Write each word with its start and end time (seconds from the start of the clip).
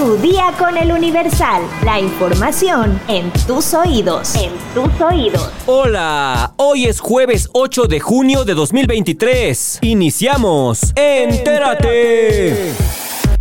Tu 0.00 0.16
día 0.16 0.54
con 0.58 0.78
el 0.78 0.92
Universal. 0.92 1.60
La 1.84 2.00
información 2.00 2.98
en 3.06 3.30
tus 3.46 3.74
oídos. 3.74 4.34
En 4.34 4.50
tus 4.72 4.98
oídos. 4.98 5.50
Hola, 5.66 6.54
hoy 6.56 6.86
es 6.86 7.00
jueves 7.00 7.50
8 7.52 7.84
de 7.84 8.00
junio 8.00 8.46
de 8.46 8.54
2023. 8.54 9.80
Iniciamos. 9.82 10.94
Entérate. 10.96 12.72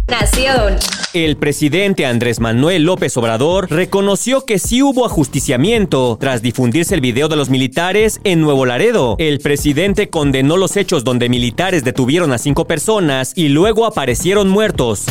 Nación. 0.10 0.76
El 1.14 1.38
presidente 1.38 2.06
Andrés 2.06 2.42
Manuel 2.42 2.84
López 2.84 3.16
Obrador 3.16 3.72
reconoció 3.72 4.44
que 4.44 4.60
sí 4.60 4.82
hubo 4.82 5.06
ajusticiamiento 5.06 6.18
tras 6.20 6.42
difundirse 6.42 6.94
el 6.94 7.00
video 7.00 7.30
de 7.30 7.38
los 7.38 7.50
militares 7.50 8.20
en 8.26 8.42
Nuevo 8.42 8.66
Laredo. 8.66 9.16
El 9.18 9.40
presidente 9.40 10.10
condenó 10.10 10.58
los 10.58 10.76
hechos 10.76 11.06
donde 11.06 11.30
militares 11.30 11.86
detuvieron 11.86 12.34
a 12.34 12.38
cinco 12.38 12.66
personas 12.66 13.32
y 13.36 13.48
luego 13.48 13.86
aparecieron 13.86 14.50
muertos. 14.50 15.06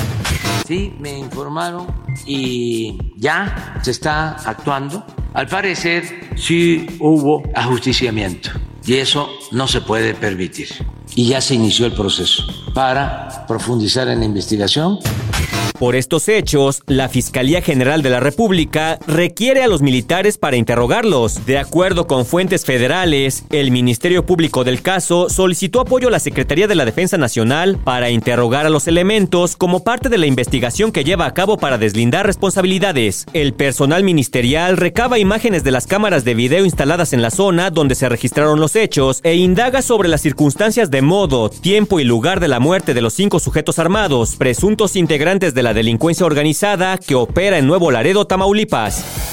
Sí, 0.69 0.93
me 1.01 1.19
informaron 1.19 1.87
y 2.27 2.99
ya 3.17 3.81
se 3.83 3.91
está 3.91 4.33
actuando. 4.33 5.03
Al 5.33 5.49
parecer 5.49 6.29
sí 6.37 6.87
hubo 7.01 7.43
ajusticiamiento 7.55 8.51
y 8.85 8.97
eso 8.97 9.31
no 9.51 9.67
se 9.67 9.81
puede 9.81 10.13
permitir. 10.13 10.69
Y 11.15 11.29
ya 11.29 11.41
se 11.41 11.55
inició 11.55 11.87
el 11.87 11.93
proceso 11.93 12.43
para 12.75 13.47
profundizar 13.47 14.09
en 14.09 14.19
la 14.19 14.27
investigación 14.27 14.99
por 15.79 15.95
estos 15.97 16.29
hechos, 16.29 16.83
la 16.87 17.09
Fiscalía 17.09 17.63
General 17.63 18.03
de 18.03 18.11
la 18.11 18.21
República 18.21 18.99
requiere 19.07 19.63
a 19.63 19.69
los 19.69 19.81
militares 19.81 20.37
para 20.37 20.57
interrogarlos. 20.57 21.47
De 21.47 21.59
acuerdo 21.59 22.07
con 22.07 22.27
fuentes 22.27 22.65
federales, 22.65 23.45
el 23.51 23.71
Ministerio 23.71 24.27
Público 24.27 24.65
del 24.65 24.83
caso 24.83 25.29
solicitó 25.31 25.81
apoyo 25.81 26.09
a 26.09 26.11
la 26.11 26.19
Secretaría 26.19 26.67
de 26.67 26.75
la 26.75 26.85
Defensa 26.85 27.17
Nacional 27.17 27.79
para 27.83 28.11
interrogar 28.11 28.67
a 28.67 28.71
los 28.71 28.89
elementos 28.89 29.57
como 29.57 29.85
parte 29.85 30.09
de 30.09 30.19
la 30.19 30.27
investigación 30.27 30.91
que 30.91 31.05
lleva 31.05 31.27
a 31.27 31.35
cabo 31.35 31.59
para 31.59 31.79
deslindar 31.79 32.27
responsabilidades. 32.27 33.27
El 33.33 33.55
personal 33.55 34.03
ministerial 34.03 34.77
recaba 34.77 35.19
imágenes 35.19 35.65
de 35.65 35.71
las 35.71 35.87
cámaras 35.87 36.25
de 36.25 36.35
video 36.35 36.65
instaladas 36.65 37.13
en 37.13 37.23
la 37.23 37.31
zona 37.31 37.71
donde 37.71 37.95
se 37.95 38.09
registraron 38.09 38.61
los 38.61 38.75
hechos 38.75 39.21
e 39.23 39.37
indaga 39.37 39.83
sobre 39.83 40.09
las 40.09 40.23
circunstancias 40.23 40.91
de 40.91 41.03
modo, 41.03 41.51
tiempo 41.51 42.01
y 42.01 42.05
lugar 42.05 42.41
de 42.41 42.49
la 42.49 42.61
muerte 42.61 42.95
de 42.95 43.03
los 43.03 43.15
cinco 43.15 43.39
sujetos 43.39 43.79
armados, 43.79 44.37
presuntos 44.37 44.97
integrantes 44.97 45.55
de 45.55 45.63
la 45.63 45.68
la 45.69 45.75
delincuencia 45.75 46.25
organizada 46.25 46.97
que 46.97 47.15
opera 47.15 47.59
en 47.59 47.67
Nuevo 47.67 47.91
Laredo, 47.91 48.27
Tamaulipas. 48.27 49.28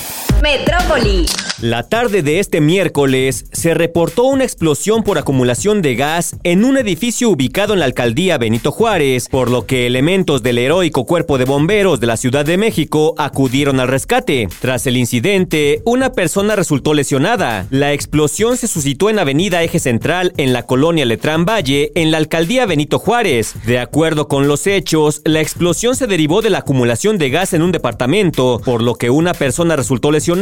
Metrópoli. 0.45 1.25
La 1.61 1.83
tarde 1.83 2.21
de 2.21 2.39
este 2.39 2.61
miércoles 2.61 3.45
se 3.51 3.73
reportó 3.73 4.25
una 4.25 4.43
explosión 4.43 5.01
por 5.01 5.17
acumulación 5.17 5.81
de 5.81 5.95
gas 5.95 6.35
en 6.43 6.65
un 6.65 6.77
edificio 6.77 7.29
ubicado 7.29 7.73
en 7.73 7.79
la 7.79 7.85
alcaldía 7.85 8.38
Benito 8.38 8.71
Juárez, 8.71 9.27
por 9.29 9.49
lo 9.49 9.66
que 9.66 9.88
elementos 9.88 10.43
del 10.43 10.59
heroico 10.59 11.05
cuerpo 11.05 11.39
de 11.39 11.45
bomberos 11.45 11.99
de 11.99 12.07
la 12.07 12.17
Ciudad 12.17 12.45
de 12.45 12.57
México 12.57 13.16
acudieron 13.17 13.79
al 13.79 13.88
rescate. 13.88 14.47
Tras 14.59 14.85
el 14.85 14.97
incidente, 14.97 15.81
una 15.85 16.11
persona 16.11 16.55
resultó 16.55 16.93
lesionada. 16.93 17.66
La 17.71 17.93
explosión 17.93 18.57
se 18.57 18.67
suscitó 18.67 19.09
en 19.09 19.17
Avenida 19.17 19.63
Eje 19.63 19.79
Central 19.79 20.31
en 20.38 20.53
la 20.53 20.63
colonia 20.63 21.05
Letrán 21.05 21.45
Valle, 21.45 21.91
en 21.95 22.11
la 22.11 22.17
alcaldía 22.17 22.67
Benito 22.67 22.99
Juárez. 22.99 23.55
De 23.66 23.79
acuerdo 23.79 24.27
con 24.27 24.47
los 24.47 24.67
hechos, 24.67 25.21
la 25.25 25.41
explosión 25.41 25.95
se 25.95 26.05
derivó 26.05 26.43
de 26.43 26.51
la 26.51 26.59
acumulación 26.59 27.17
de 27.17 27.31
gas 27.31 27.53
en 27.53 27.63
un 27.63 27.71
departamento, 27.71 28.61
por 28.63 28.83
lo 28.83 28.95
que 28.95 29.09
una 29.09 29.33
persona 29.33 29.75
resultó 29.75 30.11
lesionada 30.11 30.34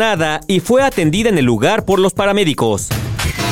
y 0.47 0.59
fue 0.59 0.81
atendida 0.81 1.29
en 1.29 1.37
el 1.37 1.45
lugar 1.45 1.85
por 1.85 1.99
los 1.99 2.13
paramédicos. 2.13 2.89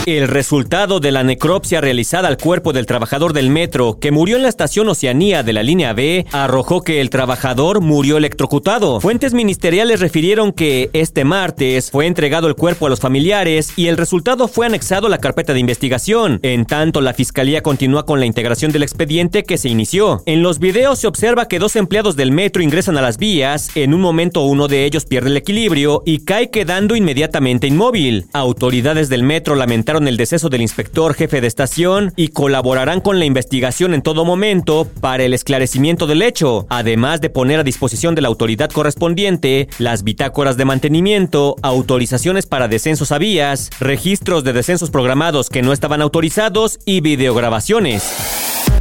El 0.07 0.27
resultado 0.27 0.99
de 0.99 1.11
la 1.11 1.23
necropsia 1.23 1.79
realizada 1.79 2.27
al 2.27 2.37
cuerpo 2.37 2.73
del 2.73 2.87
trabajador 2.87 3.33
del 3.33 3.51
metro 3.51 3.99
que 3.99 4.09
murió 4.09 4.35
en 4.35 4.41
la 4.41 4.49
estación 4.49 4.89
Oceanía 4.89 5.43
de 5.43 5.53
la 5.53 5.61
línea 5.61 5.93
B 5.93 6.25
arrojó 6.31 6.81
que 6.81 7.01
el 7.01 7.11
trabajador 7.11 7.81
murió 7.81 8.17
electrocutado. 8.17 8.99
Fuentes 8.99 9.35
ministeriales 9.35 9.99
refirieron 9.99 10.53
que 10.53 10.89
este 10.93 11.23
martes 11.23 11.91
fue 11.91 12.07
entregado 12.07 12.47
el 12.47 12.55
cuerpo 12.55 12.87
a 12.87 12.89
los 12.89 12.99
familiares 12.99 13.73
y 13.75 13.87
el 13.87 13.97
resultado 13.97 14.47
fue 14.47 14.65
anexado 14.65 15.05
a 15.05 15.09
la 15.11 15.19
carpeta 15.19 15.53
de 15.53 15.59
investigación. 15.59 16.39
En 16.41 16.65
tanto, 16.65 16.99
la 16.99 17.13
fiscalía 17.13 17.61
continúa 17.61 18.07
con 18.07 18.19
la 18.19 18.25
integración 18.25 18.71
del 18.71 18.81
expediente 18.81 19.43
que 19.43 19.59
se 19.59 19.69
inició. 19.69 20.23
En 20.25 20.41
los 20.41 20.57
videos 20.57 20.97
se 20.97 21.07
observa 21.07 21.47
que 21.47 21.59
dos 21.59 21.75
empleados 21.75 22.15
del 22.15 22.31
metro 22.31 22.63
ingresan 22.63 22.97
a 22.97 23.03
las 23.03 23.19
vías. 23.19 23.69
En 23.75 23.93
un 23.93 24.01
momento 24.01 24.41
uno 24.45 24.67
de 24.67 24.83
ellos 24.85 25.05
pierde 25.05 25.29
el 25.29 25.37
equilibrio 25.37 26.01
y 26.07 26.25
cae 26.25 26.49
quedando 26.49 26.95
inmediatamente 26.95 27.67
inmóvil. 27.67 28.25
Autoridades 28.33 29.07
del 29.07 29.21
metro 29.21 29.53
lamentaron 29.53 29.90
el 29.97 30.17
deceso 30.17 30.49
del 30.49 30.61
inspector 30.61 31.13
jefe 31.13 31.41
de 31.41 31.47
estación 31.47 32.13
y 32.15 32.29
colaborarán 32.29 33.01
con 33.01 33.19
la 33.19 33.25
investigación 33.25 33.93
en 33.93 34.01
todo 34.01 34.25
momento 34.25 34.87
para 35.01 35.23
el 35.23 35.33
esclarecimiento 35.33 36.07
del 36.07 36.21
hecho, 36.21 36.65
además 36.69 37.19
de 37.19 37.29
poner 37.29 37.59
a 37.59 37.63
disposición 37.63 38.15
de 38.15 38.21
la 38.21 38.29
autoridad 38.29 38.71
correspondiente 38.71 39.67
las 39.77 40.03
bitácoras 40.03 40.57
de 40.57 40.65
mantenimiento, 40.65 41.55
autorizaciones 41.61 42.45
para 42.45 42.67
descensos 42.67 43.11
a 43.11 43.17
vías, 43.17 43.69
registros 43.79 44.43
de 44.43 44.53
descensos 44.53 44.89
programados 44.89 45.49
que 45.49 45.61
no 45.61 45.73
estaban 45.73 46.01
autorizados 46.01 46.79
y 46.85 47.01
videograbaciones. 47.01 48.03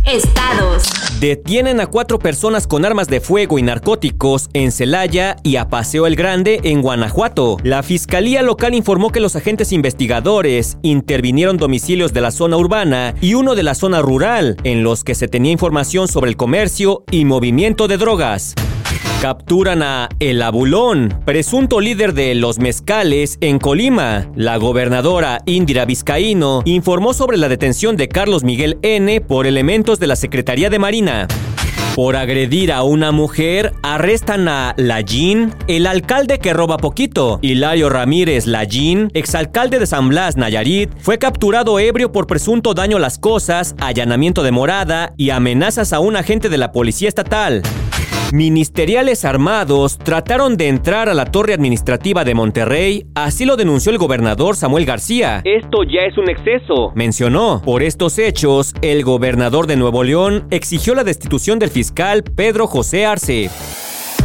Estados. 0.07 1.10
Detienen 1.21 1.81
a 1.81 1.87
cuatro 1.87 2.19
personas 2.19 2.67
con 2.67 2.87
armas 2.87 3.07
de 3.07 3.21
fuego 3.21 3.59
y 3.59 3.63
narcóticos 3.63 4.49
en 4.55 4.73
Celaya 4.73 5.37
y 5.43 5.57
a 5.57 5.69
Paseo 5.69 6.07
el 6.07 6.17
Grande 6.17 6.61
en 6.65 6.81
Guanajuato. 6.81 7.59
La 7.63 7.83
Fiscalía 7.83 8.41
Local 8.41 8.75
informó 8.75 9.13
que 9.13 9.21
los 9.21 9.37
agentes 9.37 9.71
investigadores 9.73 10.79
intervinieron 10.81 11.59
domicilios 11.59 12.15
de 12.15 12.23
la 12.23 12.31
zona 12.31 12.57
urbana 12.57 13.15
y 13.21 13.35
uno 13.35 13.55
de 13.55 13.63
la 13.63 13.75
zona 13.75 14.01
rural, 14.01 14.57
en 14.65 14.83
los 14.83 15.05
que 15.05 15.15
se 15.15 15.29
tenía 15.29 15.53
información 15.53 16.09
sobre 16.09 16.31
el 16.31 16.39
comercio 16.39 17.05
y 17.11 17.27
movimiento 17.27 17.87
de 17.87 17.99
drogas. 17.99 18.55
Capturan 19.21 19.83
a 19.83 20.09
El 20.19 20.41
Abulón, 20.41 21.21
presunto 21.27 21.81
líder 21.81 22.15
de 22.15 22.35
los 22.35 22.59
mezcales 22.59 23.37
en 23.41 23.59
Colima. 23.59 24.31
La 24.35 24.57
gobernadora 24.57 25.43
Indira 25.45 25.85
Vizcaíno 25.85 26.63
informó 26.65 27.13
sobre 27.13 27.37
la 27.37 27.49
detención 27.49 27.97
de 27.97 28.09
Carlos 28.09 28.45
Miguel 28.45 28.79
N. 28.83 29.21
por 29.21 29.47
elementos 29.47 30.01
de 30.01 30.07
la 30.07 30.17
Secretaría 30.17 30.71
de 30.71 30.79
Marina. 30.79 31.29
Por 31.97 32.17
agredir 32.17 32.73
a 32.73 32.83
una 32.83 33.11
mujer, 33.11 33.75
arrestan 33.83 34.49
a 34.49 34.75
Lallín, 34.79 35.53
el 35.67 35.87
alcalde 35.87 36.39
que 36.39 36.55
roba 36.55 36.79
poquito. 36.79 37.41
Hilario 37.43 37.91
Ramírez 37.91 38.47
Lallín, 38.47 39.11
exalcalde 39.13 39.79
de 39.79 39.87
San 39.87 40.09
Blas, 40.09 40.37
Nayarit, 40.37 40.91
fue 40.99 41.19
capturado 41.19 41.79
ebrio 41.79 42.13
por 42.13 42.27
presunto 42.27 42.75
daño 42.75 42.97
a 42.97 43.01
las 43.01 43.19
cosas, 43.19 43.75
allanamiento 43.81 44.43
de 44.45 44.53
morada 44.53 45.13
y 45.17 45.31
amenazas 45.31 45.93
a 45.93 46.01
un 46.01 46.17
agente 46.17 46.49
de 46.49 46.59
la 46.59 46.71
policía 46.73 47.09
estatal. 47.09 47.63
Ministeriales 48.33 49.25
armados 49.25 49.99
trataron 49.99 50.57
de 50.57 50.69
entrar 50.69 51.09
a 51.09 51.15
la 51.15 51.25
torre 51.25 51.53
administrativa 51.53 52.23
de 52.23 52.35
Monterrey, 52.35 53.07
así 53.17 53.45
lo 53.45 53.57
denunció 53.57 53.91
el 53.91 53.99
gobernador 53.99 54.55
Samuel 54.55 54.85
García. 54.85 55.43
Esto 55.45 55.83
ya 55.83 56.03
es 56.03 56.17
un 56.17 56.31
exceso, 56.31 56.93
mencionó. 56.95 57.61
Por 57.65 57.83
estos 57.83 58.19
hechos, 58.19 58.73
el 58.83 59.03
gobernador 59.03 59.67
de 59.67 59.77
Nuevo 59.77 60.05
León 60.05 60.47
exigió 60.51 60.95
la 60.95 61.03
destitución 61.03 61.59
del 61.59 61.71
fiscal 61.71 62.23
Pedro 62.23 62.69
José 62.69 63.05
Arce. 63.05 63.51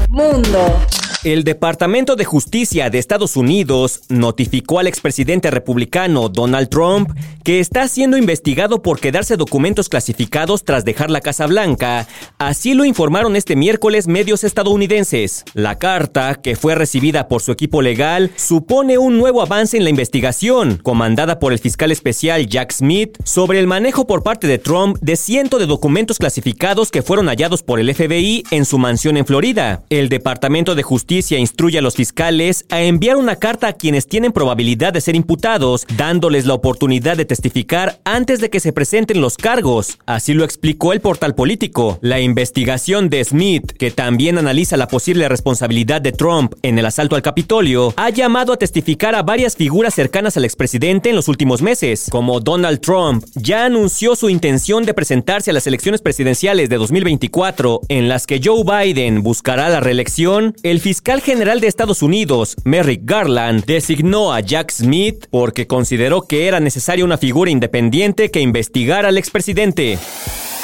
Mundo. 0.09 0.79
El 1.25 1.44
Departamento 1.44 2.16
de 2.16 2.24
Justicia 2.24 2.91
de 2.91 3.00
Estados 3.00 3.36
Unidos 3.36 4.02
notificó 4.09 4.78
al 4.78 4.86
expresidente 4.86 5.50
republicano 5.50 6.30
Donald 6.30 6.69
Trump 6.69 7.09
que 7.44 7.59
está 7.59 7.88
siendo 7.88 8.16
investigado 8.16 8.84
por 8.84 9.00
quedarse 9.00 9.35
documentos 9.35 9.90
clasificados 9.90 10.64
tras 10.64 10.85
dejar 10.85 11.09
la 11.09 11.22
Casa 11.22 11.47
Blanca. 11.47 12.08
Así 12.38 12.75
lo 12.75 12.85
informaron 12.85 13.35
este 13.35 13.56
miércoles 13.56 14.08
medios 14.08 14.44
estadounidenses. 14.44 15.46
La 15.56 15.80
carta, 15.80 16.35
que 16.35 16.56
fue 16.56 16.75
recibida 16.75 17.28
por 17.28 17.41
su 17.41 17.52
equipo 17.52 17.81
legal, 17.81 18.30
supone 18.35 19.00
un 19.00 19.18
nuevo 19.18 19.41
avance 19.41 19.78
en 19.78 19.84
la 19.84 19.90
investigación, 19.90 20.78
comandada 20.78 21.40
por 21.40 21.53
el 21.53 21.59
fiscal 21.59 21.91
especial 21.91 22.46
Jack 22.46 22.72
Smith, 22.72 23.18
sobre 23.24 23.58
el 23.58 23.66
manejo 23.66 24.06
por 24.06 24.22
parte 24.22 24.46
de 24.46 24.59
Trump 24.59 24.97
de 25.02 25.16
cientos 25.16 25.59
de 25.59 25.66
documentos 25.66 26.19
clasificados 26.19 26.91
que 26.91 27.02
fueron 27.02 27.30
hallados 27.30 27.64
por 27.64 27.80
el 27.80 27.94
FBI 27.94 28.44
en 28.52 28.66
su 28.66 28.78
mansión 28.78 29.18
en 29.18 29.25
Florida. 29.25 29.81
El 29.90 30.09
Departamento 30.09 30.76
de 30.76 30.84
Justicia 30.84 31.15
instruye 31.22 31.79
a 31.79 31.82
los 31.82 31.96
fiscales 31.96 32.66
a 32.70 32.82
enviar 32.82 33.17
una 33.17 33.35
carta 33.35 33.67
a 33.67 33.73
quienes 33.73 34.08
tienen 34.08 34.32
probabilidad 34.32 34.94
de 34.94 35.02
ser 35.02 35.16
imputados, 35.16 35.85
dándoles 35.97 36.46
la 36.46 36.53
oportunidad 36.53 37.17
de 37.17 37.26
testificar 37.26 38.00
antes 38.03 38.40
de 38.40 38.50
que 38.50 38.59
se 38.59 38.73
presenten 38.73 39.22
los 39.22 39.38
cargos. 39.38 39.97
Así 40.06 40.34
lo 40.34 40.44
explicó 40.44 40.94
el 40.94 41.02
portal 41.02 41.35
político. 41.35 42.00
La 42.02 42.20
investigación 42.20 43.09
de 43.09 43.23
Smith, 43.23 43.72
que 43.72 43.91
también 43.91 44.38
analiza 44.38 44.78
la 44.78 44.88
posible 44.88 45.29
responsabilidad 45.29 46.02
de 46.02 46.12
Trump 46.12 46.53
en 46.62 46.79
el 46.79 46.85
asalto 46.85 47.16
al 47.16 47.22
Capitolio, 47.22 47.94
ha 47.97 48.09
llamado 48.09 48.53
a 48.53 48.58
testificar 48.58 49.16
a 49.16 49.23
varias 49.23 49.56
figuras 49.56 49.94
cercanas 49.94 50.38
al 50.38 50.46
expresidente 50.46 51.09
en 51.09 51.16
los 51.16 51.28
últimos 51.28 51.61
meses, 51.61 52.08
como 52.09 52.40
Donald 52.40 52.79
Trump 52.82 53.23
ya 53.35 53.66
anunció 53.66 54.16
su 54.16 54.29
intención 54.29 54.85
de 54.85 54.94
presentarse 54.94 55.52
a 55.52 55.53
las 55.53 55.68
elecciones 55.68 56.02
presidenciales 56.02 56.70
de 56.70 56.78
2024, 56.78 57.82
en 57.90 58.09
las 58.09 58.28
que 58.28 58.41
Joe 58.44 58.64
Biden 58.64 59.23
buscará 59.23 59.70
la 59.70 59.79
reelección, 59.79 60.56
el 60.64 60.79
fiscal 60.79 61.04
fiscal 61.05 61.22
general 61.22 61.59
de 61.59 61.67
Estados 61.67 62.02
Unidos, 62.02 62.55
Merrick 62.63 63.02
Garland, 63.03 63.63
designó 63.66 64.34
a 64.34 64.40
Jack 64.40 64.72
Smith 64.72 65.28
porque 65.29 65.67
consideró 65.67 66.23
que 66.23 66.47
era 66.47 66.59
necesaria 66.59 67.05
una 67.05 67.19
figura 67.19 67.52
independiente 67.52 68.31
que 68.31 68.41
investigara 68.41 69.09
al 69.09 69.19
expresidente. 69.19 69.99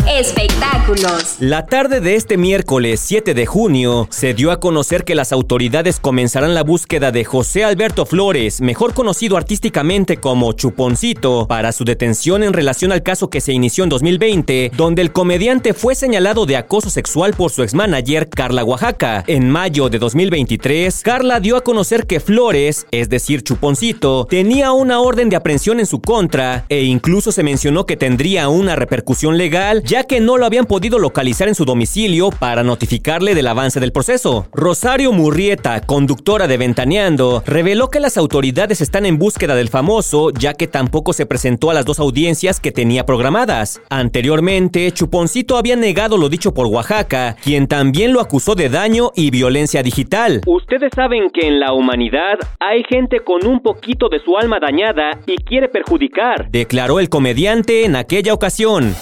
Espectáculos. 0.10 1.36
La 1.40 1.68
tarde 1.68 2.02
de 2.02 2.16
este 2.16 2.36
miércoles 2.36 3.00
7 3.02 3.36
de 3.36 3.46
junio 3.46 4.08
se 4.10 4.34
dio 4.34 4.52
a 4.52 4.60
conocer 4.60 5.04
que 5.04 5.14
las 5.14 5.32
autoridades 5.32 6.00
comenzarán 6.00 6.56
la 6.56 6.64
búsqueda 6.64 7.12
de 7.12 7.24
José 7.24 7.64
Alberto 7.64 8.08
Flores, 8.08 8.62
mejor 8.62 8.94
conocido 8.94 9.38
artísticamente 9.38 10.18
como 10.18 10.54
Chuponcito, 10.54 11.46
para 11.48 11.72
su 11.72 11.84
detención 11.84 12.42
en 12.42 12.54
relación 12.54 12.92
al 12.92 13.04
caso 13.04 13.30
que 13.30 13.42
se 13.42 13.54
inició 13.54 13.84
en 13.84 13.92
2020, 13.92 14.72
donde 14.76 15.04
el 15.04 15.12
comediante 15.12 15.74
fue 15.74 15.94
señalado 15.94 16.46
de 16.48 16.58
acoso 16.58 16.90
sexual 16.90 17.34
por 17.34 17.52
su 17.52 17.62
exmanager 17.62 18.28
Carla 18.28 18.64
Oaxaca. 18.64 19.24
En 19.28 19.50
mayo 19.50 19.90
de 19.90 20.00
2023, 20.00 21.02
Carla 21.04 21.40
dio 21.40 21.58
a 21.58 21.62
conocer 21.62 22.08
que 22.08 22.20
Flores, 22.20 22.88
es 22.92 23.08
decir 23.08 23.44
Chuponcito, 23.44 24.26
tenía 24.26 24.72
una 24.72 25.00
orden 25.00 25.30
de 25.30 25.36
aprehensión 25.36 25.80
en 25.80 25.86
su 25.86 26.02
contra 26.02 26.66
e 26.70 26.82
incluso 26.82 27.32
se 27.32 27.44
mencionó 27.44 27.86
que 27.86 27.98
tendría 27.98 28.50
una 28.50 28.76
repercusión 28.76 29.38
legal 29.38 29.84
ya 29.92 30.06
que 30.06 30.22
no 30.22 30.38
lo 30.38 30.46
habían 30.46 30.68
podido 30.68 31.00
localizar 31.00 31.50
en 31.50 31.56
su 31.56 31.66
domicilio 31.66 32.30
para 32.30 32.64
notificarle 32.64 33.36
del 33.36 33.48
avance 33.48 33.82
del 33.82 33.92
proceso. 33.92 34.48
Rosario 34.54 35.12
Murrieta, 35.12 35.82
conductora 35.82 36.48
de 36.48 36.56
Ventaneando, 36.56 37.44
reveló 37.46 37.90
que 37.90 38.00
las 38.00 38.16
autoridades 38.16 38.80
están 38.80 39.06
en 39.06 39.20
búsqueda 39.20 39.54
del 39.54 39.68
famoso 39.68 40.30
ya 40.30 40.54
que 40.54 40.68
tampoco 40.68 41.12
se 41.12 41.26
presentó 41.26 41.72
a 41.72 41.74
las 41.74 41.84
dos 41.84 42.00
audiencias 42.00 42.62
que 42.62 42.72
tenía 42.72 43.06
programadas. 43.06 43.82
Anteriormente, 43.90 44.90
Chuponcito 44.94 45.58
había 45.58 45.76
negado 45.76 46.16
lo 46.16 46.30
dicho 46.30 46.54
por 46.54 46.68
Oaxaca, 46.68 47.36
quien 47.44 47.68
también 47.68 48.14
lo 48.14 48.22
acusó 48.22 48.56
de 48.56 48.70
daño 48.70 49.12
y 49.14 49.30
violencia 49.30 49.84
digital. 49.84 50.40
Ustedes 50.48 50.92
saben 50.96 51.30
que 51.34 51.50
en 51.50 51.60
la 51.60 51.74
humanidad 51.74 52.40
hay 52.62 52.86
gente 52.90 53.20
con 53.20 53.46
un 53.46 53.62
poquito 53.62 54.08
de 54.08 54.20
su 54.20 54.38
alma 54.38 54.58
dañada 54.62 55.20
y 55.28 55.36
quiere 55.44 55.68
perjudicar, 55.68 56.50
declaró 56.50 57.02
el 57.02 57.10
comediante 57.10 57.84
en 57.84 57.98
aquella 57.98 58.34
ocasión. 58.34 58.96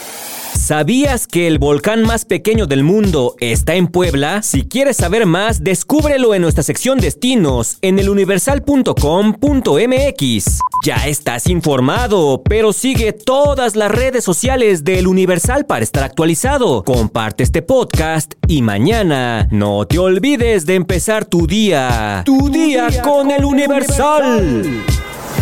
¿Sabías 0.59 1.25
que 1.25 1.47
el 1.47 1.57
volcán 1.57 2.03
más 2.03 2.25
pequeño 2.25 2.67
del 2.67 2.83
mundo 2.83 3.35
está 3.39 3.75
en 3.75 3.88
Puebla? 3.88 4.44
Si 4.44 4.63
quieres 4.63 4.97
saber 4.97 5.25
más, 5.25 5.63
descúbrelo 5.63 6.35
en 6.35 6.41
nuestra 6.41 6.63
sección 6.63 7.00
Destinos 7.00 7.77
en 7.81 7.97
eluniversal.com.mx. 7.97 10.59
Ya 10.85 11.07
estás 11.07 11.47
informado, 11.47 12.44
pero 12.44 12.73
sigue 12.73 13.13
todas 13.13 13.77
las 13.77 13.89
redes 13.89 14.25
sociales 14.25 14.83
del 14.83 15.07
Universal 15.07 15.65
para 15.65 15.83
estar 15.83 16.03
actualizado. 16.03 16.83
Comparte 16.83 17.44
este 17.44 17.61
podcast 17.61 18.33
y 18.45 18.61
mañana 18.61 19.47
no 19.51 19.88
te 19.88 19.97
olvides 19.97 20.65
de 20.65 20.75
empezar 20.75 21.23
tu 21.25 21.47
día. 21.47 22.23
Tu, 22.25 22.50
día, 22.50 22.89
con, 23.01 23.31
el 23.31 23.45
Universal. 23.45 24.83